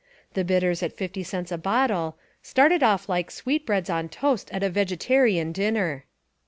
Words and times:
The 0.33 0.43
bitters 0.43 0.81
at 0.81 0.93
fifty 0.93 1.21
cents 1.21 1.51
a 1.51 1.59
bottle 1.59 2.17
"started 2.41 2.81
off 2.81 3.07
like 3.07 3.29
sweetbreads 3.29 3.87
on 3.87 4.09
toast 4.09 4.51
at 4.51 4.63
a 4.63 4.67
vegetarian 4.71 5.51
dinner." 5.51 6.05